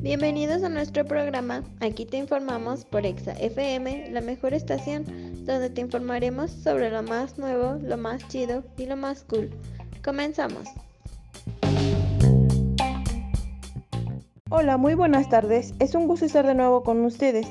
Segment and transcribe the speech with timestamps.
[0.00, 1.62] Bienvenidos a nuestro programa.
[1.80, 5.04] Aquí te informamos por Exa FM, la mejor estación,
[5.44, 9.50] donde te informaremos sobre lo más nuevo, lo más chido y lo más cool.
[10.02, 10.66] Comenzamos.
[14.48, 15.74] Hola, muy buenas tardes.
[15.78, 17.46] Es un gusto estar de nuevo con ustedes.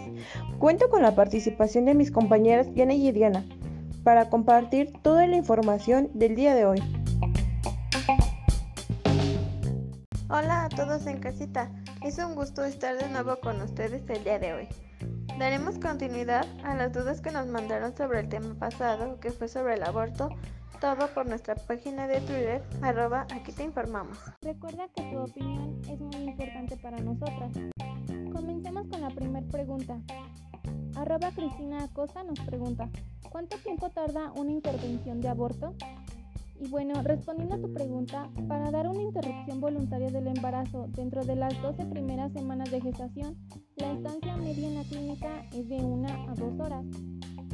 [0.57, 3.45] Cuento con la participación de mis compañeras Diana y Diana
[4.03, 6.96] para compartir toda la información del día de hoy.
[10.29, 11.71] Hola a todos en casita.
[12.03, 14.67] Es un gusto estar de nuevo con ustedes el día de hoy.
[15.39, 19.75] Daremos continuidad a las dudas que nos mandaron sobre el tema pasado, que fue sobre
[19.75, 20.27] el aborto,
[20.81, 24.17] todo por nuestra página de Twitter, arroba aquí te informamos.
[24.41, 27.53] Recuerda que tu opinión es muy importante para nosotras.
[28.33, 30.01] Comencemos con la primera pregunta.
[30.97, 32.89] Arroba Cristina Acosta nos pregunta,
[33.31, 35.73] ¿cuánto tiempo tarda una intervención de aborto?
[36.59, 41.35] Y bueno, respondiendo a tu pregunta, para dar una interrupción voluntaria del embarazo dentro de
[41.35, 43.37] las 12 primeras semanas de gestación,
[43.75, 46.83] la estancia media en la clínica es de una a dos horas.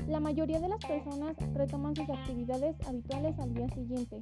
[0.08, 4.22] La mayoría de las personas retoman sus actividades habituales al día siguiente,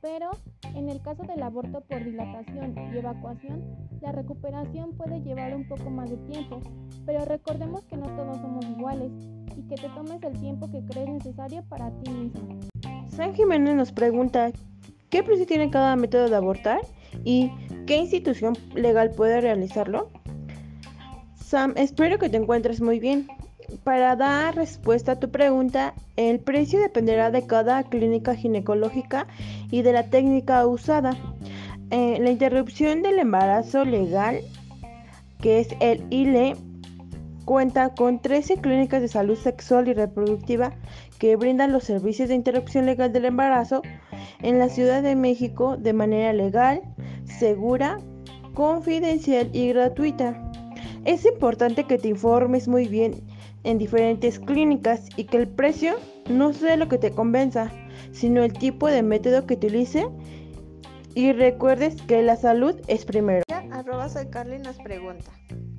[0.00, 0.30] pero
[0.74, 3.64] en el caso del aborto por dilatación y evacuación,
[4.00, 6.60] la recuperación puede llevar un poco más de tiempo,
[7.04, 9.10] pero recordemos que no todos somos iguales
[9.56, 12.58] y que te tomes el tiempo que crees necesario para ti mismo.
[13.16, 14.52] San Jiménez nos pregunta,
[15.08, 16.80] ¿qué precio tiene cada método de abortar
[17.24, 17.50] y
[17.86, 20.10] qué institución legal puede realizarlo?
[21.34, 23.26] Sam, espero que te encuentres muy bien.
[23.84, 29.26] Para dar respuesta a tu pregunta, el precio dependerá de cada clínica ginecológica
[29.70, 31.16] y de la técnica usada.
[31.90, 34.40] Eh, la interrupción del embarazo legal,
[35.40, 36.54] que es el ILE,
[37.46, 40.74] cuenta con 13 clínicas de salud sexual y reproductiva
[41.18, 43.80] que brindan los servicios de interrupción legal del embarazo
[44.42, 46.82] en la Ciudad de México de manera legal,
[47.24, 47.98] segura,
[48.52, 50.50] confidencial y gratuita.
[51.04, 53.14] Es importante que te informes muy bien
[53.62, 55.94] en diferentes clínicas y que el precio
[56.28, 57.70] no sea lo que te convenza,
[58.10, 60.08] sino el tipo de método que utilice
[61.14, 63.45] y recuerdes que la salud es primero.
[64.06, 65.32] Arroba soy Carly nos pregunta,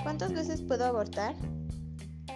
[0.04, 1.34] ¿cuántas veces puedo abortar?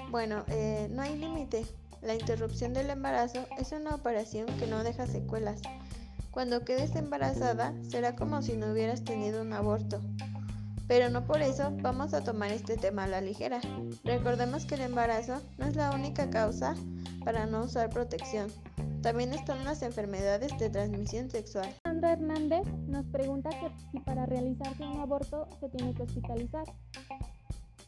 [0.09, 1.65] Bueno, eh, no hay límite.
[2.01, 5.61] La interrupción del embarazo es una operación que no deja secuelas.
[6.31, 9.99] Cuando quedes embarazada será como si no hubieras tenido un aborto.
[10.87, 13.59] Pero no por eso vamos a tomar este tema a la ligera.
[14.05, 16.73] Recordemos que el embarazo no es la única causa
[17.25, 18.49] para no usar protección.
[19.01, 21.80] También están las enfermedades de transmisión sexual.
[22.09, 23.49] Hernández nos pregunta
[23.91, 26.65] si para realizarse un aborto se tiene que hospitalizar.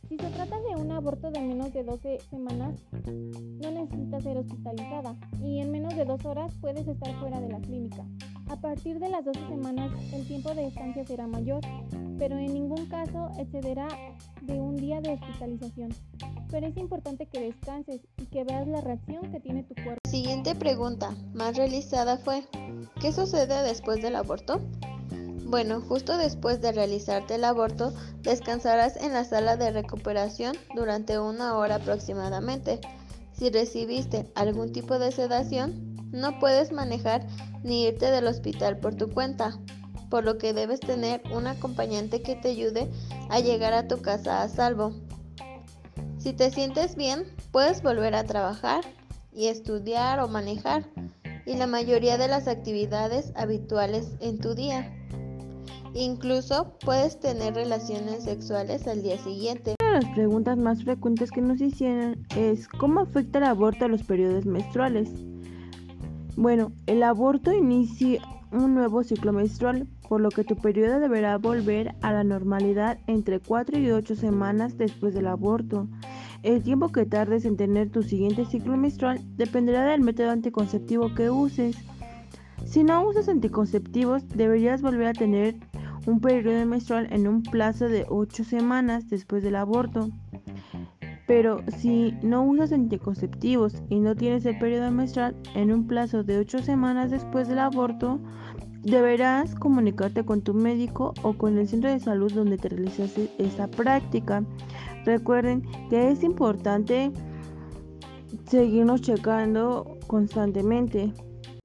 [0.08, 2.76] Si se trata de un aborto de menos de 12 semanas,
[3.06, 7.60] no necesita ser hospitalizada y en menos de dos horas puedes estar fuera de la
[7.60, 8.06] clínica.
[8.50, 11.62] A partir de las 12 semanas, el tiempo de estancia será mayor,
[12.20, 13.88] pero en ningún caso excederá
[14.42, 15.90] de un día de hospitalización.
[16.54, 20.08] Pero es importante que descanses y que veas la reacción que tiene tu cuerpo.
[20.08, 22.44] Siguiente pregunta, más realizada fue,
[23.02, 24.62] ¿qué sucede después del aborto?
[25.46, 27.92] Bueno, justo después de realizarte el aborto,
[28.22, 32.80] descansarás en la sala de recuperación durante una hora aproximadamente.
[33.32, 37.26] Si recibiste algún tipo de sedación, no puedes manejar
[37.64, 39.58] ni irte del hospital por tu cuenta,
[40.12, 42.92] por lo que debes tener un acompañante que te ayude
[43.32, 44.94] a llegar a tu casa a salvo.
[46.24, 48.86] Si te sientes bien, puedes volver a trabajar
[49.34, 50.86] y estudiar o manejar
[51.46, 54.90] y la mayoría de las actividades habituales en tu día.
[55.94, 59.76] Incluso puedes tener relaciones sexuales al día siguiente.
[59.82, 63.90] Una de las preguntas más frecuentes que nos hicieron es ¿cómo afecta el aborto a
[63.90, 65.10] los periodos menstruales?
[66.38, 68.22] Bueno, el aborto inicia
[68.54, 73.40] un nuevo ciclo menstrual, por lo que tu periodo deberá volver a la normalidad entre
[73.40, 75.88] 4 y 8 semanas después del aborto.
[76.44, 81.30] El tiempo que tardes en tener tu siguiente ciclo menstrual dependerá del método anticonceptivo que
[81.30, 81.78] uses.
[82.66, 85.56] Si no usas anticonceptivos, deberías volver a tener
[86.06, 90.10] un periodo menstrual en un plazo de 8 semanas después del aborto.
[91.28, 96.40] Pero si no usas anticonceptivos y no tienes el periodo menstrual en un plazo de
[96.40, 98.20] 8 semanas después del aborto,
[98.82, 103.70] deberás comunicarte con tu médico o con el centro de salud donde te realizaste esta
[103.70, 104.44] práctica.
[105.06, 107.12] Recuerden que es importante
[108.46, 111.14] seguirnos checando constantemente.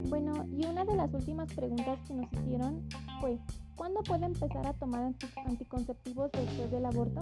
[0.08, 2.88] Bueno, y una de las últimas preguntas que nos hicieron
[3.20, 3.38] fue,
[3.76, 5.12] ¿cuándo puede empezar a tomar
[5.46, 7.20] anticonceptivos después del aborto?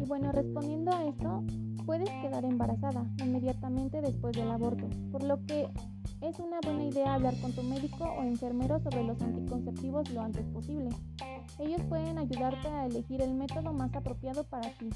[0.00, 1.44] Y bueno, respondiendo a esto,
[1.86, 5.68] puedes quedar embarazada inmediatamente después del aborto, por lo que
[6.22, 10.46] Es una buena idea hablar con tu médico o enfermero sobre los anticonceptivos lo antes
[10.46, 10.90] posible.
[11.58, 14.90] Ellos pueden ayudarte a elegir el método más apropiado para ti.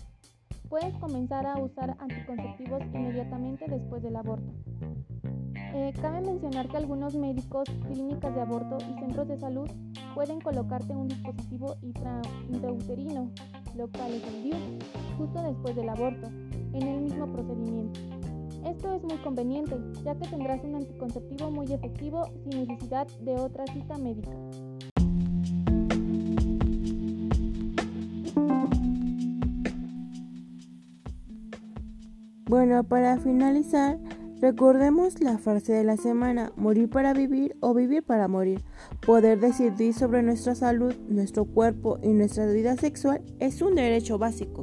[0.69, 4.53] Puedes comenzar a usar anticonceptivos inmediatamente después del aborto.
[5.75, 9.71] Eh, cabe mencionar que algunos médicos, clínicas de aborto y centros de salud
[10.15, 13.31] pueden colocarte un dispositivo intrauterino,
[13.77, 14.57] lo cual es el DIU,
[15.19, 16.29] justo después del aborto,
[16.73, 18.01] en el mismo procedimiento.
[18.65, 23.65] Esto es muy conveniente, ya que tendrás un anticonceptivo muy efectivo sin necesidad de otra
[23.67, 24.33] cita médica.
[32.49, 33.99] Bueno, para finalizar,
[34.41, 38.63] recordemos la frase de la semana, morir para vivir o vivir para morir.
[39.05, 44.63] Poder decidir sobre nuestra salud, nuestro cuerpo y nuestra vida sexual es un derecho básico.